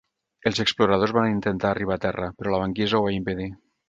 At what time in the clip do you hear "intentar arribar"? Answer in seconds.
1.33-1.97